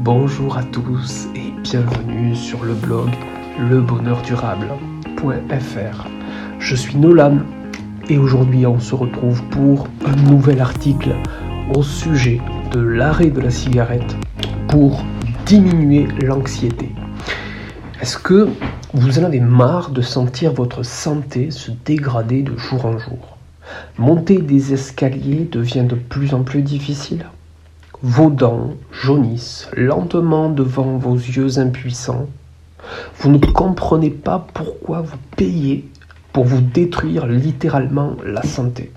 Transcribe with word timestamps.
Bonjour 0.00 0.56
à 0.56 0.62
tous 0.62 1.26
et 1.34 1.52
bienvenue 1.64 2.36
sur 2.36 2.64
le 2.64 2.74
blog 2.74 3.08
lebonheurdurable.fr. 3.68 6.06
Je 6.60 6.76
suis 6.76 6.96
Nolan 6.96 7.38
et 8.08 8.16
aujourd'hui 8.16 8.64
on 8.64 8.78
se 8.78 8.94
retrouve 8.94 9.42
pour 9.50 9.88
un 10.06 10.14
nouvel 10.30 10.60
article 10.60 11.16
au 11.74 11.82
sujet 11.82 12.40
de 12.70 12.78
l'arrêt 12.78 13.30
de 13.30 13.40
la 13.40 13.50
cigarette 13.50 14.16
pour 14.68 15.02
diminuer 15.46 16.06
l'anxiété. 16.22 16.90
Est-ce 18.00 18.18
que 18.18 18.50
vous 18.94 19.18
en 19.18 19.24
avez 19.24 19.40
marre 19.40 19.90
de 19.90 20.02
sentir 20.02 20.52
votre 20.52 20.84
santé 20.84 21.50
se 21.50 21.72
dégrader 21.84 22.42
de 22.42 22.56
jour 22.56 22.86
en 22.86 22.98
jour? 22.98 23.36
Monter 23.98 24.42
des 24.42 24.72
escaliers 24.72 25.48
devient 25.50 25.86
de 25.88 25.96
plus 25.96 26.34
en 26.34 26.44
plus 26.44 26.62
difficile? 26.62 27.26
Vos 28.02 28.30
dents 28.30 28.74
jaunissent 28.92 29.68
lentement 29.76 30.50
devant 30.50 30.98
vos 30.98 31.16
yeux 31.16 31.58
impuissants. 31.58 32.26
Vous 33.18 33.30
ne 33.30 33.38
comprenez 33.38 34.10
pas 34.10 34.46
pourquoi 34.54 35.00
vous 35.00 35.16
payez 35.36 35.88
pour 36.32 36.44
vous 36.44 36.60
détruire 36.60 37.26
littéralement 37.26 38.16
la 38.24 38.42
santé. 38.42 38.92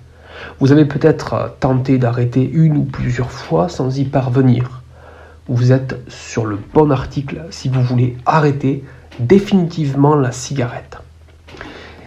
Vous 0.60 0.70
avez 0.70 0.84
peut-être 0.84 1.56
tenté 1.58 1.98
d'arrêter 1.98 2.48
une 2.48 2.76
ou 2.76 2.84
plusieurs 2.84 3.32
fois 3.32 3.68
sans 3.68 3.98
y 3.98 4.04
parvenir. 4.04 4.82
Vous 5.48 5.72
êtes 5.72 6.00
sur 6.08 6.46
le 6.46 6.58
bon 6.72 6.90
article 6.90 7.42
si 7.50 7.68
vous 7.68 7.82
voulez 7.82 8.16
arrêter 8.24 8.84
définitivement 9.18 10.14
la 10.14 10.30
cigarette. 10.30 10.98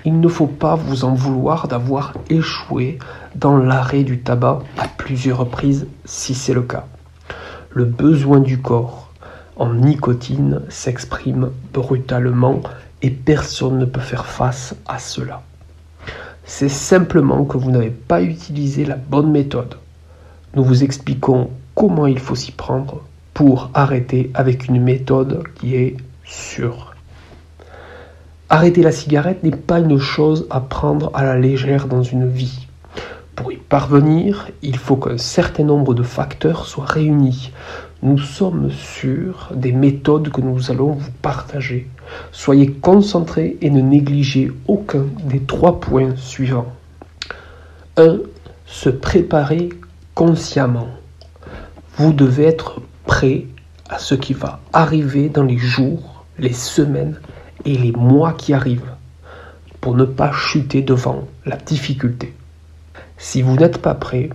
Il 0.05 0.19
ne 0.19 0.27
faut 0.27 0.47
pas 0.47 0.75
vous 0.75 1.03
en 1.03 1.13
vouloir 1.13 1.67
d'avoir 1.67 2.13
échoué 2.29 2.99
dans 3.35 3.57
l'arrêt 3.57 4.03
du 4.03 4.19
tabac 4.19 4.59
plusieurs 5.05 5.37
reprises 5.37 5.85
si 6.03 6.33
c'est 6.33 6.55
le 6.55 6.63
cas. 6.63 6.87
Le 7.69 7.85
besoin 7.85 8.39
du 8.39 8.59
corps 8.59 9.13
en 9.55 9.71
nicotine 9.71 10.61
s'exprime 10.67 11.51
brutalement 11.71 12.61
et 13.03 13.11
personne 13.11 13.77
ne 13.77 13.85
peut 13.85 14.01
faire 14.01 14.25
face 14.25 14.75
à 14.87 14.97
cela. 14.97 15.43
C'est 16.43 16.69
simplement 16.69 17.45
que 17.45 17.59
vous 17.59 17.69
n'avez 17.69 17.91
pas 17.91 18.23
utilisé 18.23 18.83
la 18.83 18.95
bonne 18.95 19.29
méthode. 19.29 19.75
Nous 20.55 20.63
vous 20.63 20.83
expliquons 20.83 21.51
comment 21.75 22.07
il 22.07 22.17
faut 22.17 22.33
s'y 22.33 22.51
prendre 22.51 23.03
pour 23.35 23.69
arrêter 23.75 24.31
avec 24.33 24.67
une 24.67 24.81
méthode 24.81 25.43
qui 25.53 25.75
est 25.75 25.97
sûre. 26.23 26.95
Arrêter 28.49 28.81
la 28.81 28.91
cigarette 28.91 29.43
n'est 29.43 29.51
pas 29.51 29.81
une 29.81 29.99
chose 29.99 30.47
à 30.49 30.61
prendre 30.61 31.11
à 31.13 31.23
la 31.23 31.37
légère 31.37 31.85
dans 31.87 32.01
une 32.01 32.27
vie. 32.27 32.64
Pour 33.35 33.51
y 33.51 33.57
parvenir, 33.57 34.47
il 34.61 34.77
faut 34.77 34.95
qu'un 34.95 35.17
certain 35.17 35.65
nombre 35.65 35.93
de 35.93 36.03
facteurs 36.03 36.65
soient 36.65 36.85
réunis. 36.85 37.51
Nous 38.01 38.17
sommes 38.17 38.71
sûrs 38.71 39.49
des 39.53 39.73
méthodes 39.73 40.29
que 40.29 40.39
nous 40.39 40.71
allons 40.71 40.93
vous 40.93 41.11
partager. 41.21 41.89
Soyez 42.31 42.71
concentrés 42.71 43.57
et 43.61 43.69
ne 43.69 43.81
négligez 43.81 44.51
aucun 44.67 45.05
des 45.25 45.41
trois 45.41 45.81
points 45.81 46.15
suivants. 46.15 46.71
1. 47.97 48.19
Se 48.65 48.89
préparer 48.89 49.69
consciemment. 50.13 50.87
Vous 51.97 52.13
devez 52.13 52.45
être 52.45 52.81
prêt 53.05 53.47
à 53.89 53.99
ce 53.99 54.15
qui 54.15 54.33
va 54.33 54.59
arriver 54.71 55.29
dans 55.29 55.43
les 55.43 55.57
jours, 55.57 56.25
les 56.39 56.53
semaines 56.53 57.19
et 57.65 57.77
les 57.77 57.91
mois 57.91 58.33
qui 58.33 58.53
arrivent 58.53 58.93
pour 59.81 59.95
ne 59.95 60.05
pas 60.05 60.31
chuter 60.31 60.81
devant 60.81 61.27
la 61.45 61.57
difficulté. 61.57 62.33
Si 63.27 63.41
vous 63.41 63.55
n'êtes 63.55 63.79
pas 63.79 63.95
prêt, 63.95 64.29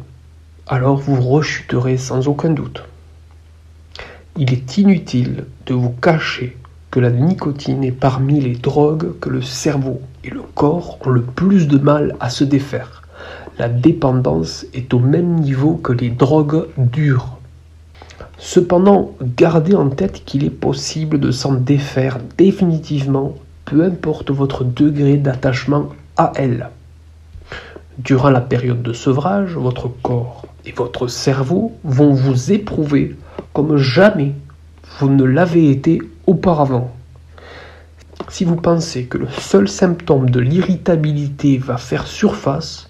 alors 0.67 0.97
vous 0.97 1.21
rechuterez 1.21 1.97
sans 1.97 2.27
aucun 2.27 2.51
doute. 2.51 2.83
Il 4.37 4.53
est 4.53 4.79
inutile 4.79 5.45
de 5.67 5.75
vous 5.75 5.91
cacher 5.91 6.59
que 6.91 6.99
la 6.99 7.13
nicotine 7.13 7.85
est 7.85 7.93
parmi 7.93 8.41
les 8.41 8.57
drogues 8.57 9.17
que 9.21 9.29
le 9.29 9.43
cerveau 9.43 10.03
et 10.25 10.31
le 10.31 10.43
corps 10.43 10.99
ont 11.07 11.11
le 11.11 11.23
plus 11.23 11.69
de 11.69 11.79
mal 11.79 12.17
à 12.19 12.31
se 12.31 12.43
défaire. 12.43 13.05
La 13.61 13.69
dépendance 13.69 14.67
est 14.75 14.93
au 14.93 14.99
même 14.99 15.37
niveau 15.37 15.77
que 15.77 15.93
les 15.93 16.11
drogues 16.11 16.67
dures. 16.77 17.39
Cependant, 18.39 19.13
gardez 19.23 19.77
en 19.77 19.89
tête 19.89 20.25
qu'il 20.25 20.45
est 20.45 20.51
possible 20.51 21.21
de 21.21 21.31
s'en 21.31 21.53
défaire 21.55 22.19
définitivement, 22.37 23.37
peu 23.67 23.85
importe 23.85 24.33
votre 24.33 24.65
degré 24.65 25.17
d'attachement 25.17 25.91
à 26.17 26.33
elle. 26.35 26.71
Durant 28.05 28.31
la 28.31 28.41
période 28.41 28.81
de 28.81 28.95
sevrage, 28.95 29.57
votre 29.57 29.89
corps 29.89 30.47
et 30.65 30.73
votre 30.73 31.07
cerveau 31.07 31.77
vont 31.85 32.15
vous 32.15 32.51
éprouver 32.51 33.15
comme 33.53 33.77
jamais 33.77 34.33
vous 34.99 35.11
ne 35.11 35.25
l'avez 35.25 35.71
été 35.71 36.01
auparavant. 36.27 36.97
Si 38.31 38.47
vous 38.47 38.57
pensez 38.57 39.05
que 39.05 39.19
le 39.19 39.29
seul 39.29 39.69
symptôme 39.69 40.31
de 40.31 40.41
l'irritabilité 40.41 41.59
va 41.59 41.77
faire 41.77 42.07
surface, 42.07 42.89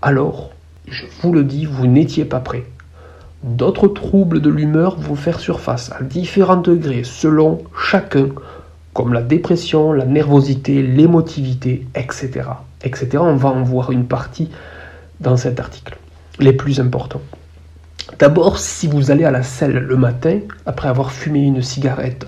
alors, 0.00 0.52
je 0.86 1.06
vous 1.20 1.32
le 1.32 1.42
dis, 1.42 1.64
vous 1.64 1.88
n'étiez 1.88 2.24
pas 2.24 2.38
prêt. 2.38 2.66
D'autres 3.42 3.88
troubles 3.88 4.40
de 4.40 4.50
l'humeur 4.50 4.96
vont 4.96 5.16
faire 5.16 5.40
surface 5.40 5.90
à 5.90 6.04
différents 6.04 6.60
degrés 6.60 7.02
selon 7.02 7.64
chacun, 7.76 8.28
comme 8.94 9.12
la 9.12 9.22
dépression, 9.22 9.92
la 9.92 10.04
nervosité, 10.04 10.82
l'émotivité, 10.82 11.84
etc., 11.96 12.44
On 13.14 13.36
va 13.36 13.48
en 13.48 13.62
voir 13.62 13.90
une 13.90 14.06
partie 14.06 14.48
dans 15.20 15.36
cet 15.36 15.60
article, 15.60 15.96
les 16.38 16.52
plus 16.52 16.80
importants. 16.80 17.22
D'abord, 18.18 18.58
si 18.58 18.86
vous 18.86 19.10
allez 19.10 19.24
à 19.24 19.30
la 19.30 19.42
selle 19.42 19.78
le 19.78 19.96
matin, 19.96 20.38
après 20.64 20.88
avoir 20.88 21.10
fumé 21.10 21.40
une 21.40 21.62
cigarette, 21.62 22.26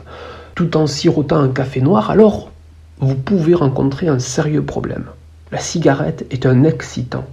tout 0.55 0.77
en 0.77 0.87
sirotant 0.87 1.39
un 1.39 1.49
café 1.49 1.81
noir, 1.81 2.11
alors 2.11 2.51
vous 2.99 3.15
pouvez 3.15 3.55
rencontrer 3.55 4.09
un 4.09 4.19
sérieux 4.19 4.65
problème. 4.65 5.05
La 5.53 5.59
cigarette 5.59 6.27
est 6.31 6.47
un 6.47 6.65
excitant. 6.65 7.25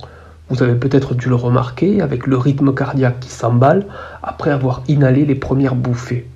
Vous 0.49 0.61
avez 0.61 0.75
peut-être 0.75 1.15
dû 1.15 1.27
le 1.27 1.35
remarquer 1.35 2.01
avec 2.01 2.27
le 2.27 2.37
rythme 2.37 2.73
cardiaque 2.73 3.19
qui 3.19 3.29
s'emballe 3.29 3.87
après 4.21 4.51
avoir 4.51 4.83
inhalé 4.87 5.25
les 5.25 5.35
premières 5.35 5.75
bouffées. 5.75 6.27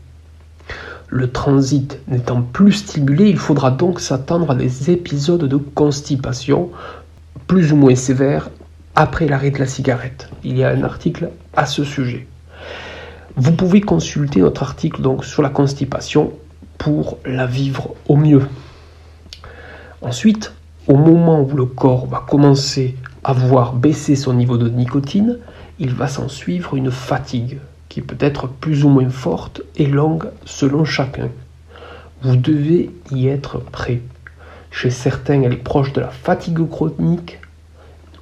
Le 1.12 1.32
transit 1.32 2.00
n'étant 2.08 2.44
plus 2.44 2.74
stimulé, 2.74 3.30
il 3.30 3.38
faudra 3.38 3.72
donc 3.72 4.00
s'attendre 4.00 4.52
à 4.52 4.56
des 4.56 4.92
épisodes 4.92 5.44
de 5.44 5.58
constipation 5.58 6.70
plus 7.48 7.74
ou 7.74 7.78
moins 7.78 7.96
sévères 7.96 8.52
après 8.96 9.28
l'arrêt 9.28 9.50
de 9.50 9.58
la 9.58 9.66
cigarette. 9.66 10.30
Il 10.44 10.56
y 10.56 10.64
a 10.64 10.70
un 10.70 10.84
article 10.84 11.32
à 11.56 11.66
ce 11.66 11.84
sujet. 11.84 12.28
Vous 13.36 13.54
pouvez 13.54 13.82
consulter 13.82 14.42
notre 14.42 14.62
article 14.62 15.02
sur 15.24 15.42
la 15.42 15.50
constipation 15.50 16.34
pour 16.78 17.18
la 17.26 17.48
vivre 17.48 17.96
au 18.08 18.16
mieux. 18.16 18.44
Ensuite, 20.02 20.54
au 20.88 20.96
moment 20.96 21.42
où 21.42 21.56
le 21.58 21.66
corps 21.66 22.06
va 22.06 22.24
commencer 22.28 22.96
à 23.24 23.34
voir 23.34 23.74
baisser 23.74 24.16
son 24.16 24.34
niveau 24.34 24.58
de 24.58 24.70
nicotine, 24.70 25.40
il 25.80 25.94
va 25.94 26.08
s'en 26.08 26.28
suivre 26.28 26.76
une 26.76 26.92
fatigue 26.92 27.60
qui 27.90 28.02
peut 28.02 28.18
être 28.20 28.48
plus 28.48 28.86
ou 28.86 28.90
moins 28.90 29.10
forte 29.10 29.62
et 29.76 29.88
longue 29.88 30.30
selon 30.46 30.86
chacun. 30.86 31.30
Vous 32.22 32.36
devez 32.36 32.92
y 33.12 33.28
être 33.28 33.60
prêt. 33.60 34.02
Chez 34.72 34.92
certains, 34.92 35.42
elle 35.42 35.54
est 35.54 35.58
proche 35.58 35.94
de 35.94 36.02
la 36.02 36.10
fatigue 36.10 36.68
chronique, 36.70 37.40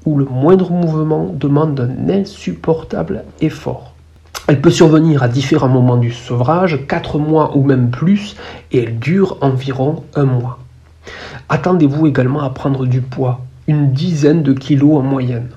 où 0.05 0.17
le 0.17 0.25
moindre 0.25 0.71
mouvement 0.71 1.25
demande 1.33 1.79
un 1.79 2.09
insupportable 2.09 3.25
effort. 3.41 3.93
Elle 4.47 4.61
peut 4.61 4.71
survenir 4.71 5.23
à 5.23 5.27
différents 5.27 5.67
moments 5.67 5.97
du 5.97 6.13
sevrage, 6.13 6.87
4 6.87 7.19
mois 7.19 7.57
ou 7.57 7.63
même 7.63 7.91
plus, 7.91 8.37
et 8.71 8.83
elle 8.83 8.97
dure 8.97 9.37
environ 9.41 10.03
un 10.15 10.23
mois. 10.23 10.59
Attendez-vous 11.49 12.07
également 12.07 12.41
à 12.41 12.49
prendre 12.49 12.85
du 12.85 13.01
poids, 13.01 13.41
une 13.67 13.91
dizaine 13.91 14.43
de 14.43 14.53
kilos 14.53 14.97
en 14.97 15.01
moyenne. 15.01 15.49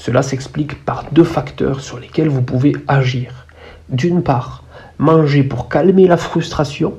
Cela 0.00 0.22
s'explique 0.22 0.82
par 0.84 1.04
deux 1.12 1.24
facteurs 1.24 1.80
sur 1.80 1.98
lesquels 1.98 2.30
vous 2.30 2.40
pouvez 2.40 2.72
agir. 2.88 3.46
D'une 3.90 4.22
part, 4.22 4.64
manger 4.98 5.42
pour 5.42 5.68
calmer 5.68 6.06
la 6.06 6.16
frustration 6.16 6.94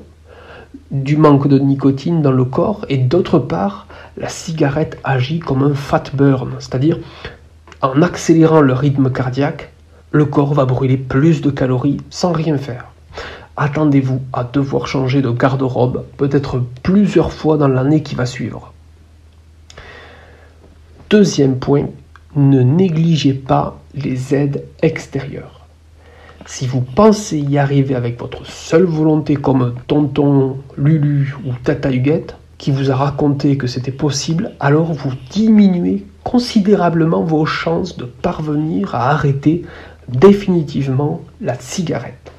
du 0.92 1.16
manque 1.16 1.48
de 1.48 1.58
nicotine 1.58 2.22
dans 2.22 2.30
le 2.30 2.44
corps 2.44 2.86
et 2.88 2.98
d'autre 2.98 3.40
part, 3.40 3.86
la 4.16 4.28
cigarette 4.28 5.00
agit 5.02 5.40
comme 5.40 5.64
un 5.64 5.74
fat 5.74 6.04
burn, 6.14 6.52
c'est-à-dire 6.60 6.98
en 7.80 8.02
accélérant 8.02 8.60
le 8.60 8.72
rythme 8.72 9.10
cardiaque, 9.10 9.72
le 10.12 10.24
corps 10.24 10.54
va 10.54 10.64
brûler 10.64 10.96
plus 10.96 11.40
de 11.40 11.50
calories 11.50 11.98
sans 12.08 12.30
rien 12.30 12.56
faire 12.56 12.92
attendez-vous 13.56 14.20
à 14.32 14.44
devoir 14.44 14.86
changer 14.86 15.22
de 15.22 15.30
garde-robe 15.30 16.04
peut-être 16.16 16.62
plusieurs 16.82 17.32
fois 17.32 17.56
dans 17.56 17.68
l'année 17.68 18.02
qui 18.02 18.14
va 18.14 18.26
suivre. 18.26 18.72
Deuxième 21.10 21.58
point, 21.58 21.86
ne 22.36 22.62
négligez 22.62 23.34
pas 23.34 23.80
les 23.94 24.34
aides 24.34 24.64
extérieures. 24.82 25.66
Si 26.46 26.66
vous 26.66 26.80
pensez 26.80 27.38
y 27.38 27.58
arriver 27.58 27.94
avec 27.94 28.18
votre 28.18 28.46
seule 28.46 28.84
volonté 28.84 29.36
comme 29.36 29.74
tonton 29.86 30.56
Lulu 30.76 31.36
ou 31.44 31.52
Tata 31.62 31.90
Huguette, 31.90 32.36
qui 32.58 32.70
vous 32.70 32.90
a 32.90 32.96
raconté 32.96 33.56
que 33.56 33.66
c'était 33.66 33.92
possible, 33.92 34.52
alors 34.60 34.92
vous 34.92 35.12
diminuez 35.30 36.04
considérablement 36.24 37.22
vos 37.22 37.46
chances 37.46 37.96
de 37.96 38.04
parvenir 38.04 38.94
à 38.94 39.10
arrêter 39.10 39.62
définitivement 40.08 41.22
la 41.40 41.54
cigarette. 41.58 42.32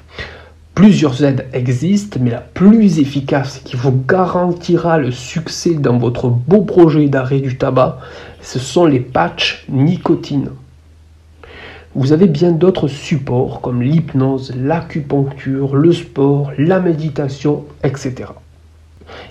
Plusieurs 0.75 1.23
aides 1.23 1.47
existent, 1.53 2.19
mais 2.19 2.31
la 2.31 2.41
plus 2.41 2.99
efficace 2.99 3.59
qui 3.63 3.75
vous 3.75 3.91
garantira 3.91 4.97
le 4.97 5.11
succès 5.11 5.75
dans 5.75 5.99
votre 5.99 6.29
beau 6.29 6.61
projet 6.61 7.07
d'arrêt 7.07 7.41
du 7.41 7.57
tabac, 7.57 7.99
ce 8.41 8.57
sont 8.57 8.85
les 8.85 8.99
patchs 8.99 9.65
nicotine. 9.69 10.49
Vous 11.93 12.11
avez 12.11 12.25
bien 12.25 12.51
d'autres 12.51 12.87
supports 12.87 13.61
comme 13.61 13.83
l'hypnose, 13.83 14.51
l'acupuncture, 14.55 15.75
le 15.75 15.93
sport, 15.93 16.51
la 16.57 16.79
méditation, 16.79 17.65
etc. 17.83 18.29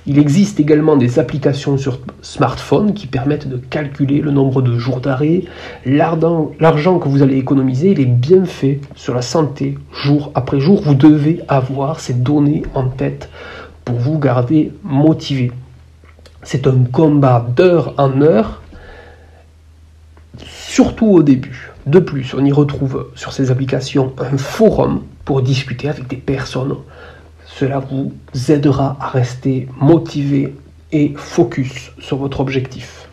Il 0.07 0.19
existe 0.19 0.59
également 0.59 0.97
des 0.97 1.19
applications 1.19 1.79
sur 1.79 2.01
smartphone 2.23 2.93
qui 2.93 3.07
permettent 3.07 3.49
de 3.49 3.57
calculer 3.57 4.21
le 4.21 4.31
nombre 4.31 4.63
de 4.63 4.77
jours 4.79 5.01
d'arrêt. 5.01 5.43
L'argent 5.87 6.99
que 6.99 7.09
vous 7.09 7.23
allez 7.23 7.37
économiser, 7.37 7.93
il 7.93 8.01
est 8.01 8.07
bien 8.07 8.45
fait 8.45 8.81
sur 8.97 9.15
la 9.15 9.23
santé 9.23 9.79
jour 9.93 10.33
après 10.35 10.61
jour. 10.61 10.83
Vous 10.83 10.95
devez 10.95 11.41
avoir 11.49 12.01
ces 12.01 12.15
données 12.15 12.63
en 12.75 12.89
tête 12.89 13.29
pour 13.85 13.97
vous 13.97 14.19
garder 14.19 14.73
motivé. 14.83 15.53
C'est 16.43 16.67
un 16.67 16.85
combat 16.91 17.47
d'heure 17.57 17.95
en 17.99 18.21
heure, 18.21 18.63
surtout 20.39 21.07
au 21.07 21.23
début. 21.23 21.71
De 21.87 21.99
plus, 21.99 22.35
on 22.35 22.45
y 22.45 22.53
retrouve 22.53 23.09
sur 23.15 23.33
ces 23.33 23.51
applications 23.51 24.13
un 24.19 24.37
forum 24.37 25.03
pour 25.25 25.43
discuter 25.43 25.89
avec 25.89 26.09
des 26.09 26.17
personnes 26.17 26.77
cela 27.59 27.79
vous 27.81 28.13
aidera 28.49 28.97
à 29.01 29.09
rester 29.09 29.69
motivé 29.79 30.55
et 30.91 31.13
focus 31.17 31.93
sur 32.01 32.17
votre 32.17 32.41
objectif. 32.41 33.09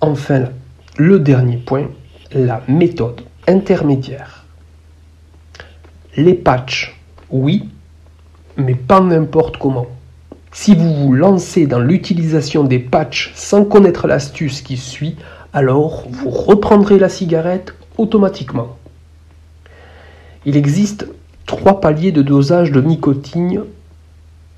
Enfin, 0.00 0.44
le 0.96 1.20
dernier 1.20 1.56
point, 1.56 1.88
la 2.32 2.62
méthode 2.68 3.22
intermédiaire. 3.46 4.44
Les 6.16 6.34
patchs, 6.34 6.98
oui, 7.30 7.68
mais 8.56 8.74
pas 8.74 9.00
n'importe 9.00 9.56
comment. 9.56 9.86
Si 10.50 10.74
vous 10.74 10.94
vous 10.94 11.12
lancez 11.14 11.66
dans 11.66 11.78
l'utilisation 11.78 12.64
des 12.64 12.78
patchs 12.78 13.32
sans 13.34 13.64
connaître 13.64 14.06
l'astuce 14.06 14.60
qui 14.60 14.76
suit, 14.76 15.16
alors 15.52 16.04
vous 16.10 16.30
reprendrez 16.30 16.98
la 16.98 17.08
cigarette 17.08 17.74
automatiquement. 17.96 18.76
Il 20.44 20.56
existe 20.56 21.06
trois 21.56 21.82
paliers 21.82 22.12
de 22.12 22.22
dosage 22.22 22.72
de 22.72 22.80
nicotine 22.80 23.64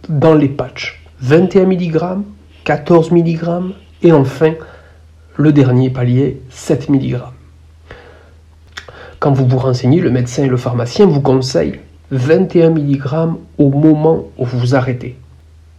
dans 0.09 0.33
les 0.33 0.49
patchs. 0.49 1.03
21 1.23 1.67
mg, 1.67 1.99
14 2.63 3.11
mg 3.11 3.75
et 4.05 4.13
enfin 4.13 4.53
le 5.35 5.53
dernier 5.53 5.91
palier 5.91 6.41
7 6.51 6.89
mg. 6.89 7.19
Quand 9.19 9.33
vous 9.33 9.45
vous 9.45 9.59
renseignez, 9.59 10.01
le 10.01 10.13
médecin 10.13 10.45
et 10.45 10.49
le 10.49 10.57
pharmacien 10.57 11.07
vous 11.07 11.21
conseillent 11.21 11.81
21 12.13 12.71
mg 12.71 13.35
au 13.59 13.71
moment 13.71 14.27
où 14.39 14.45
vous 14.45 14.61
vous 14.61 14.75
arrêtez. 14.77 15.17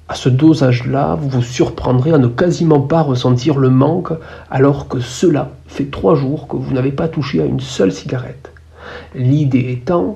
À 0.09 0.15
ce 0.15 0.27
dosage-là, 0.27 1.15
vous 1.15 1.29
vous 1.29 1.43
surprendrez 1.43 2.11
à 2.11 2.17
ne 2.17 2.27
quasiment 2.27 2.81
pas 2.81 3.01
ressentir 3.01 3.57
le 3.57 3.69
manque 3.69 4.11
alors 4.51 4.89
que 4.89 4.99
cela 4.99 5.51
fait 5.65 5.89
trois 5.89 6.15
jours 6.15 6.49
que 6.49 6.57
vous 6.57 6.73
n'avez 6.73 6.91
pas 6.91 7.07
touché 7.07 7.41
à 7.41 7.45
une 7.45 7.61
seule 7.61 7.93
cigarette. 7.93 8.51
L'idée 9.15 9.71
étant 9.71 10.15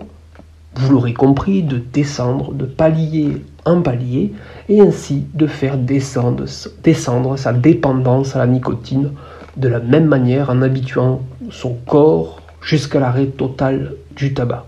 vous 0.75 0.93
l'aurez 0.93 1.13
compris, 1.13 1.63
de 1.63 1.77
descendre 1.77 2.53
de 2.53 2.65
palier 2.65 3.41
en 3.65 3.81
palier 3.81 4.33
et 4.67 4.81
ainsi 4.81 5.25
de 5.33 5.47
faire 5.47 5.77
descendre, 5.77 6.45
descendre 6.83 7.37
sa 7.37 7.53
dépendance 7.53 8.35
à 8.35 8.39
la 8.39 8.47
nicotine 8.47 9.11
de 9.57 9.67
la 9.67 9.79
même 9.79 10.05
manière 10.05 10.49
en 10.49 10.61
habituant 10.61 11.21
son 11.49 11.75
corps 11.85 12.41
jusqu'à 12.61 12.99
l'arrêt 12.99 13.27
total 13.27 13.95
du 14.15 14.33
tabac. 14.33 14.65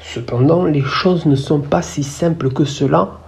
Cependant, 0.00 0.64
les 0.64 0.82
choses 0.82 1.26
ne 1.26 1.36
sont 1.36 1.60
pas 1.60 1.82
si 1.82 2.02
simples 2.02 2.50
que 2.52 2.64
cela, 2.64 3.18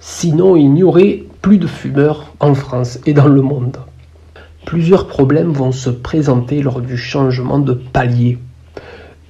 sinon 0.00 0.56
il 0.56 0.72
n'y 0.72 0.82
aurait 0.82 1.22
plus 1.42 1.58
de 1.58 1.66
fumeurs 1.66 2.32
en 2.40 2.54
France 2.54 2.98
et 3.06 3.12
dans 3.12 3.28
le 3.28 3.40
monde. 3.40 3.78
Plusieurs 4.66 5.06
problèmes 5.06 5.52
vont 5.52 5.72
se 5.72 5.90
présenter 5.90 6.62
lors 6.62 6.80
du 6.80 6.96
changement 6.96 7.58
de 7.58 7.74
palier 7.74 8.38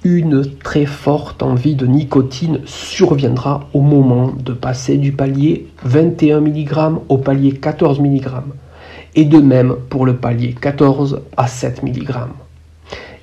une 0.05 0.45
très 0.63 0.85
forte 0.85 1.41
envie 1.41 1.73
de 1.73 1.87
nicotine 1.87 2.59
surviendra 2.65 3.67
au 3.73 3.81
moment 3.81 4.31
de 4.37 4.53
passer 4.53 4.97
du 4.97 5.11
palier 5.11 5.65
21 5.83 6.41
mg 6.41 6.99
au 7.09 7.17
palier 7.17 7.53
14 7.53 7.99
mg, 7.99 8.27
et 9.15 9.25
de 9.25 9.39
même 9.39 9.75
pour 9.89 10.05
le 10.05 10.15
palier 10.15 10.53
14 10.53 11.21
à 11.35 11.47
7 11.47 11.81
mg. 11.81 12.13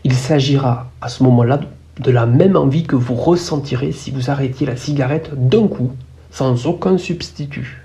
Il 0.02 0.12
s'agira 0.12 0.90
à 1.00 1.08
ce 1.08 1.22
moment-là 1.22 1.60
de 2.00 2.10
la 2.10 2.26
même 2.26 2.56
envie 2.56 2.82
que 2.82 2.96
vous 2.96 3.14
ressentirez 3.14 3.92
si 3.92 4.10
vous 4.10 4.28
arrêtiez 4.28 4.66
la 4.66 4.74
cigarette 4.74 5.30
d'un 5.36 5.68
coup, 5.68 5.92
sans 6.32 6.66
aucun 6.66 6.98
substitut. 6.98 7.84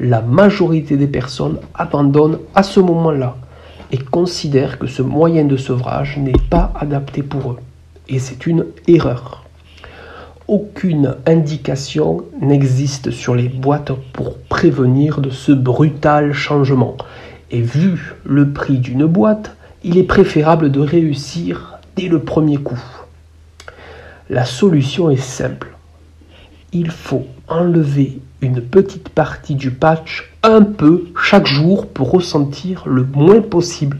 La 0.00 0.22
majorité 0.22 0.96
des 0.96 1.08
personnes 1.08 1.58
abandonnent 1.74 2.38
à 2.54 2.62
ce 2.62 2.80
moment-là 2.80 3.36
et 3.92 3.98
considèrent 3.98 4.78
que 4.78 4.86
ce 4.86 5.02
moyen 5.02 5.44
de 5.44 5.58
sevrage 5.58 6.16
n'est 6.16 6.32
pas 6.48 6.72
adapté 6.80 7.22
pour 7.22 7.52
eux 7.52 7.58
et 8.08 8.18
c'est 8.18 8.46
une 8.46 8.66
erreur. 8.86 9.44
Aucune 10.46 11.16
indication 11.26 12.24
n'existe 12.40 13.10
sur 13.10 13.34
les 13.34 13.48
boîtes 13.48 13.92
pour 14.12 14.36
prévenir 14.38 15.20
de 15.20 15.30
ce 15.30 15.52
brutal 15.52 16.34
changement. 16.34 16.96
Et 17.50 17.62
vu 17.62 18.14
le 18.24 18.50
prix 18.50 18.78
d'une 18.78 19.06
boîte, 19.06 19.56
il 19.84 19.96
est 19.96 20.04
préférable 20.04 20.70
de 20.70 20.80
réussir 20.80 21.78
dès 21.96 22.08
le 22.08 22.20
premier 22.20 22.58
coup. 22.58 22.80
La 24.28 24.44
solution 24.44 25.10
est 25.10 25.16
simple. 25.16 25.74
Il 26.72 26.90
faut 26.90 27.26
enlever 27.48 28.18
une 28.42 28.60
petite 28.60 29.08
partie 29.08 29.54
du 29.54 29.70
patch 29.70 30.30
un 30.42 30.62
peu 30.62 31.06
chaque 31.22 31.46
jour 31.46 31.86
pour 31.86 32.10
ressentir 32.10 32.82
le 32.86 33.04
moins 33.04 33.40
possible 33.40 33.98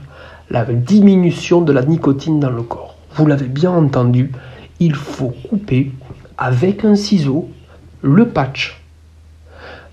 la 0.51 0.65
diminution 0.65 1.63
de 1.63 1.73
la 1.73 1.83
nicotine 1.83 2.39
dans 2.39 2.51
le 2.51 2.63
corps 2.63 2.84
vous 3.15 3.27
l'avez 3.27 3.47
bien 3.47 3.71
entendu, 3.71 4.33
il 4.81 4.95
faut 4.95 5.33
couper 5.49 5.93
avec 6.37 6.85
un 6.85 6.97
ciseau 6.97 7.49
le 8.03 8.29
patch. 8.29 8.81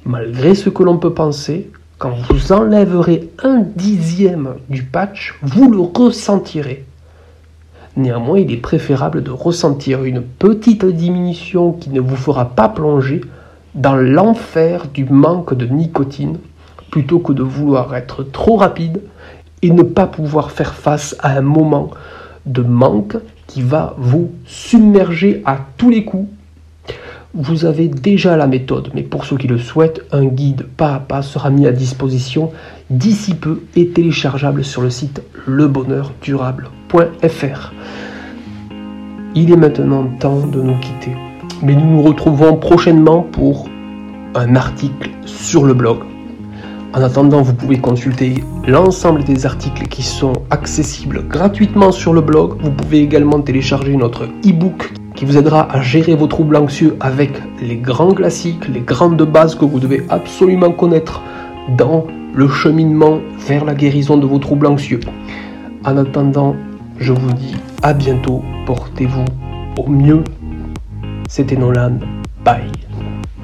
Malgré 0.06 0.56
ce 0.56 0.70
que 0.70 0.84
l'on 0.84 0.98
peut 0.98 1.14
penser, 1.14 1.70
quand 1.98 2.14
vous 2.30 2.52
enlèverez 2.52 3.30
un 3.44 3.60
dixième 3.76 4.56
du 4.70 4.84
patch, 4.84 5.36
vous 5.44 5.72
le 5.72 5.80
ressentirez. 5.80 6.84
Néanmoins, 7.96 8.40
il 8.40 8.52
est 8.52 8.58
préférable 8.58 9.22
de 9.22 9.32
ressentir 9.32 10.04
une 10.04 10.22
petite 10.22 10.86
diminution 10.86 11.74
qui 11.74 11.92
ne 11.92 12.00
vous 12.00 12.16
fera 12.16 12.56
pas 12.56 12.70
plonger 12.70 13.22
dans 13.76 13.96
l'enfer 13.96 14.88
du 14.88 15.06
manque 15.06 15.54
de 15.54 15.68
nicotine 15.68 16.40
plutôt 16.90 17.20
que 17.20 17.34
de 17.34 17.44
vouloir 17.44 17.96
être 17.96 18.24
trop 18.24 18.58
rapide 18.58 19.02
et 19.62 19.70
ne 19.70 19.84
pas 19.84 20.08
pouvoir 20.08 20.52
faire 20.52 20.74
face 20.74 21.16
à 21.20 21.38
un 21.38 21.42
moment 21.42 21.92
de 22.46 22.62
manque 22.62 23.18
qui 23.48 23.62
va 23.62 23.96
vous 23.98 24.32
submerger 24.46 25.42
à 25.46 25.58
tous 25.78 25.90
les 25.90 26.06
coups. 26.06 26.30
Vous 27.34 27.64
avez 27.66 27.88
déjà 27.88 28.36
la 28.36 28.48
méthode, 28.48 28.92
mais 28.94 29.04
pour 29.04 29.24
ceux 29.26 29.38
qui 29.38 29.48
le 29.48 29.58
souhaitent, 29.58 30.02
un 30.12 30.26
guide 30.26 30.68
pas 30.76 30.96
à 30.96 31.00
pas 31.00 31.22
sera 31.22 31.50
mis 31.50 31.66
à 31.66 31.72
disposition 31.72 32.52
d'ici 32.90 33.36
peu 33.36 33.62
et 33.76 33.88
téléchargeable 33.88 34.66
sur 34.66 34.82
le 34.82 34.90
site 34.90 35.22
lebonheurdurable.fr. 35.48 37.72
Il 39.34 39.50
est 39.50 39.58
maintenant 39.58 40.10
temps 40.20 40.46
de 40.46 40.62
nous 40.62 40.78
quitter, 40.80 41.16
mais 41.64 41.74
nous 41.74 41.90
nous 41.90 42.02
retrouvons 42.02 42.58
prochainement 42.58 43.22
pour 43.22 43.70
un 44.36 44.58
article 44.58 45.10
sur 45.26 45.64
le 45.64 45.74
blog 45.74 46.00
en 46.94 47.04
attendant, 47.04 47.42
vous 47.42 47.54
pouvez 47.54 47.80
consulter 47.80 48.44
l'ensemble 48.68 49.24
des 49.24 49.46
articles 49.46 49.88
qui 49.88 50.04
sont 50.04 50.34
accessibles 50.52 51.28
gratuitement 51.28 51.92
sur 51.92 52.14
le 52.14 52.22
blog. 52.22 52.62
Vous 52.62 52.72
pouvez 52.72 53.00
également 53.00 53.42
télécharger 53.42 53.96
notre 53.96 54.26
e-book 54.46 54.94
qui 55.16 55.26
vous 55.26 55.38
aidera 55.38 55.72
à 55.72 55.82
gérer 55.82 56.16
vos 56.16 56.28
troubles 56.28 56.56
anxieux 56.56 56.96
avec 57.00 57.32
les 57.62 57.78
grands 57.78 58.14
classiques, 58.14 58.68
les 58.68 58.82
grandes 58.82 59.22
bases 59.24 59.56
que 59.56 59.66
vous 59.66 59.80
devez 59.80 60.04
absolument 60.10 60.72
connaître 60.72 61.22
dans 61.78 62.06
le 62.34 62.48
cheminement 62.48 63.20
vers 63.48 63.66
la 63.66 63.74
guérison 63.74 64.18
de 64.18 64.26
vos 64.26 64.40
troubles 64.40 64.68
anxieux. 64.68 65.00
En 65.84 65.98
attendant, 65.98 66.56
je 67.00 67.14
vous 67.14 67.34
dis 67.34 67.56
à 67.82 67.94
bientôt, 67.94 68.44
portez-vous 68.66 69.26
au 69.78 69.90
mieux. 69.90 70.24
C'était 71.28 71.56
Nolan, 71.56 72.00
bye. 72.46 72.91